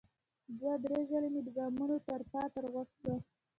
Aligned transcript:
دوه 0.59 0.73
ـ 0.79 0.83
درې 0.83 0.99
ځلې 1.09 1.27
مې 1.33 1.41
د 1.43 1.49
ګامونو 1.57 1.95
ترپا 2.07 2.43
تر 2.53 2.63
غوږ 2.71 2.89
شوه. 2.99 3.15